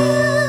[0.00, 0.39] you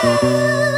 [0.00, 0.77] Oh.